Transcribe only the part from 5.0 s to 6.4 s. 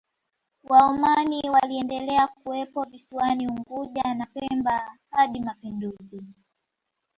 hadi mapinduzi